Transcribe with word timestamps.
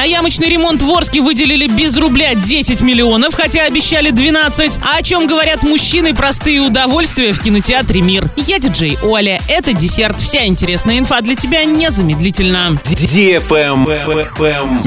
На 0.00 0.04
ямочный 0.04 0.48
ремонт 0.48 0.80
в 0.80 0.90
Орске 0.90 1.20
выделили 1.20 1.66
без 1.66 1.94
рубля 1.98 2.34
10 2.34 2.80
миллионов, 2.80 3.34
хотя 3.34 3.66
обещали 3.66 4.10
12. 4.10 4.78
А 4.82 4.96
о 4.96 5.02
чем 5.02 5.26
говорят 5.26 5.62
мужчины 5.62 6.14
простые 6.14 6.60
удовольствия 6.60 7.34
в 7.34 7.42
кинотеатре 7.42 8.00
«Мир». 8.00 8.30
Я 8.38 8.58
диджей 8.58 8.96
Оля. 9.02 9.42
Это 9.46 9.74
десерт. 9.74 10.18
Вся 10.18 10.46
интересная 10.46 10.98
инфа 10.98 11.20
для 11.20 11.34
тебя 11.34 11.64
незамедлительно. 11.64 12.78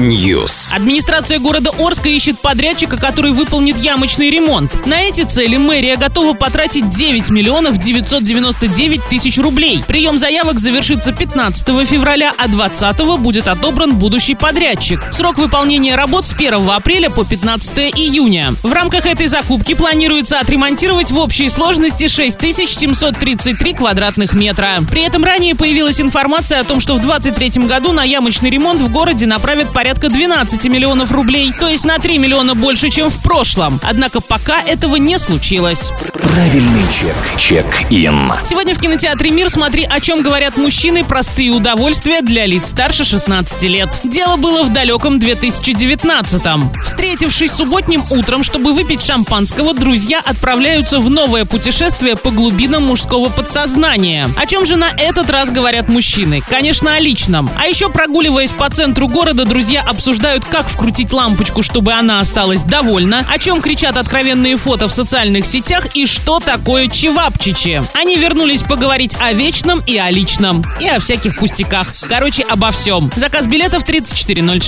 News. 0.00 0.74
Администрация 0.74 1.38
города 1.38 1.70
Орска 1.78 2.08
ищет 2.08 2.40
подрядчика, 2.40 2.96
который 2.96 3.30
выполнит 3.30 3.78
ямочный 3.78 4.30
ремонт. 4.30 4.84
На 4.84 5.00
эти 5.00 5.20
цели 5.20 5.58
мэрия 5.58 5.96
готова 5.96 6.34
потратить 6.34 6.90
9 6.90 7.30
миллионов 7.30 7.78
999 7.78 9.00
тысяч 9.08 9.38
рублей. 9.38 9.84
Прием 9.86 10.18
заявок 10.18 10.58
завершится 10.58 11.12
15 11.12 11.86
февраля, 11.86 12.32
а 12.36 12.48
20 12.48 13.20
будет 13.20 13.46
отобран 13.46 13.94
будущий 13.94 14.34
подрядчик. 14.34 15.03
Срок 15.10 15.38
выполнения 15.38 15.94
работ 15.94 16.26
с 16.26 16.32
1 16.32 16.68
апреля 16.68 17.10
по 17.10 17.24
15 17.24 17.78
июня. 17.96 18.54
В 18.62 18.72
рамках 18.72 19.06
этой 19.06 19.26
закупки 19.26 19.74
планируется 19.74 20.40
отремонтировать 20.40 21.10
в 21.10 21.18
общей 21.18 21.48
сложности 21.48 22.08
6733 22.08 23.74
квадратных 23.74 24.34
метра. 24.34 24.80
При 24.90 25.02
этом 25.02 25.24
ранее 25.24 25.54
появилась 25.54 26.00
информация 26.00 26.60
о 26.60 26.64
том, 26.64 26.80
что 26.80 26.94
в 26.94 27.00
2023 27.00 27.66
году 27.66 27.92
на 27.92 28.02
ямочный 28.02 28.50
ремонт 28.50 28.80
в 28.80 28.90
городе 28.90 29.26
направят 29.26 29.72
порядка 29.72 30.08
12 30.08 30.64
миллионов 30.66 31.12
рублей, 31.12 31.52
то 31.58 31.68
есть 31.68 31.84
на 31.84 31.98
3 31.98 32.18
миллиона 32.18 32.54
больше, 32.54 32.90
чем 32.90 33.10
в 33.10 33.22
прошлом. 33.22 33.80
Однако 33.82 34.20
пока 34.20 34.60
этого 34.62 34.96
не 34.96 35.18
случилось. 35.18 35.92
Правильный 36.14 36.84
чек. 36.98 37.14
Чек-ин. 37.36 38.32
Сегодня 38.46 38.74
в 38.74 38.80
кинотеатре 38.80 39.30
«Мир» 39.30 39.50
смотри, 39.50 39.84
о 39.84 40.00
чем 40.00 40.22
говорят 40.22 40.56
мужчины, 40.56 41.04
простые 41.04 41.50
удовольствия 41.50 42.20
для 42.22 42.46
лиц 42.46 42.68
старше 42.68 43.04
16 43.04 43.62
лет. 43.64 43.88
Дело 44.02 44.36
было 44.36 44.64
в 44.64 44.72
далеком 44.72 44.93
2019-м. 44.98 46.72
Встретившись 46.84 47.52
субботним 47.52 48.02
утром, 48.10 48.42
чтобы 48.42 48.72
выпить 48.72 49.02
шампанского, 49.02 49.74
друзья 49.74 50.20
отправляются 50.24 51.00
в 51.00 51.10
новое 51.10 51.44
путешествие 51.44 52.16
по 52.16 52.30
глубинам 52.30 52.84
мужского 52.84 53.28
подсознания. 53.28 54.28
О 54.36 54.46
чем 54.46 54.66
же 54.66 54.76
на 54.76 54.90
этот 54.96 55.30
раз 55.30 55.50
говорят 55.50 55.88
мужчины? 55.88 56.42
Конечно, 56.48 56.94
о 56.94 57.00
личном. 57.00 57.48
А 57.58 57.66
еще 57.66 57.88
прогуливаясь 57.88 58.52
по 58.52 58.68
центру 58.70 59.08
города, 59.08 59.44
друзья 59.44 59.82
обсуждают, 59.82 60.44
как 60.44 60.68
вкрутить 60.68 61.12
лампочку, 61.12 61.62
чтобы 61.62 61.92
она 61.92 62.20
осталась 62.20 62.62
довольна, 62.62 63.24
о 63.28 63.38
чем 63.38 63.60
кричат 63.60 63.96
откровенные 63.96 64.56
фото 64.56 64.88
в 64.88 64.92
социальных 64.92 65.46
сетях 65.46 65.88
и 65.94 66.06
что 66.06 66.40
такое 66.40 66.88
чевапчичи. 66.88 67.82
Они 67.94 68.16
вернулись 68.16 68.62
поговорить 68.62 69.16
о 69.20 69.32
вечном 69.32 69.82
и 69.86 69.96
о 69.96 70.10
личном, 70.10 70.64
и 70.80 70.88
о 70.88 71.00
всяких 71.00 71.38
пустяках. 71.38 71.88
Короче, 72.08 72.42
обо 72.44 72.70
всем. 72.70 73.10
Заказ 73.16 73.46
билетов 73.46 73.84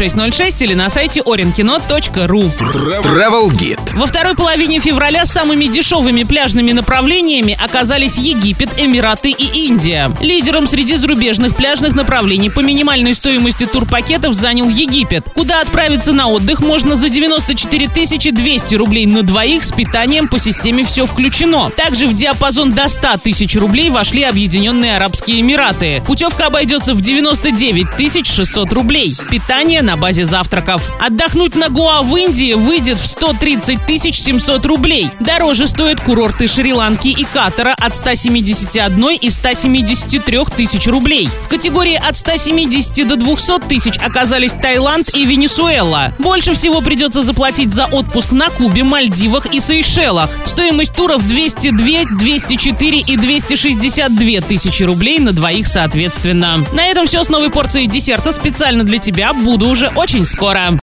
340606 0.07 0.63
или 0.63 0.75
на 0.75 0.89
сайте 0.91 1.21
orinkino.ru. 1.21 2.53
Travel 2.57 3.51
Guide. 3.51 3.81
Во 3.95 4.07
второй 4.07 4.35
половине 4.35 4.81
февраля 4.81 5.27
самыми 5.27 5.67
дешевыми 5.67 6.23
пляжными 6.23 6.73
направлениями 6.73 7.59
оказались 7.61 8.19
Египет, 8.19 8.71
Эмираты 8.79 9.31
и 9.31 9.67
Индия. 9.67 10.11
Лидером 10.21 10.67
среди 10.67 10.97
зарубежных 10.97 11.57
пляжных 11.57 11.95
направлений 11.95 12.51
по 12.51 12.61
минимальной 12.61 13.15
стоимости 13.15 13.67
турпакетов 13.67 14.35
занял 14.35 14.69
Египет, 14.69 15.27
куда 15.35 15.61
отправиться 15.61 16.13
на 16.13 16.29
отдых 16.29 16.61
можно 16.61 16.97
за 16.97 17.09
94 17.09 17.89
200 18.33 18.75
рублей 18.75 19.07
на 19.07 19.23
двоих 19.23 19.65
с 19.65 19.73
питанием 19.73 20.29
по 20.29 20.39
системе 20.39 20.85
«Все 20.85 21.07
включено». 21.07 21.71
Также 21.71 22.07
в 22.07 22.15
диапазон 22.15 22.73
до 22.73 22.89
100 22.89 23.19
тысяч 23.23 23.57
рублей 23.57 23.91
вошли 23.91 24.23
Объединенные 24.23 24.97
Арабские 24.97 25.41
Эмираты. 25.41 26.03
Путевка 26.07 26.47
обойдется 26.47 26.95
в 26.95 27.01
99 27.01 28.27
600 28.27 28.73
рублей. 28.73 29.17
Питание 29.31 29.83
на 29.83 29.96
базе 29.97 30.25
завтраков. 30.25 30.91
Отдохнуть 31.01 31.55
на 31.55 31.69
Гоа 31.69 32.03
в 32.03 32.17
Индии 32.17 32.55
выйдет 32.55 32.99
в 32.99 33.07
130 33.07 33.79
700 34.17 34.67
рублей. 34.67 35.11
Дороже 35.21 35.67
стоят 35.67 36.01
курорты 36.01 36.49
Шри-Ланки 36.49 37.09
и 37.09 37.25
Катара 37.25 37.75
от 37.79 37.97
171 37.97 39.11
и 39.21 39.31
173 39.31 40.39
тысяч 40.57 40.87
рублей. 40.87 41.29
В 41.45 41.49
категории 41.49 41.95
от 41.95 42.17
170 42.17 43.07
до 43.07 43.17
200 43.17 43.61
тысяч 43.69 43.99
оказались 43.99 44.53
Таиланд 44.53 45.15
и 45.15 45.25
Венесуэла. 45.25 46.13
Больше 46.19 46.55
всего 46.55 46.81
придется 46.81 47.23
заплатить 47.23 47.73
за 47.73 47.87
отпуск 47.87 48.33
на 48.33 48.49
Кубе, 48.49 48.85
Мальдивах 48.85 49.47
и 49.53 49.61
Сейшелах. 49.61 50.31
Стоимость 50.45 50.95
туров 50.95 51.27
202, 51.27 52.17
204 52.19 52.99
и 53.01 53.17
262 53.17 54.41
тысячи 54.41 54.83
рублей 54.83 55.19
на 55.19 55.33
двоих 55.33 55.67
соответственно. 55.67 56.65
На 56.73 56.87
этом 56.87 57.07
все 57.07 57.23
с 57.23 57.29
новой 57.29 57.51
порцией 57.51 57.87
десерта 57.87 58.33
специально 58.33 58.85
для 58.85 58.99
тебя. 58.99 59.33
Буду 59.33 59.67
уже 59.87 59.99
очень 59.99 60.27
скоро. 60.27 60.71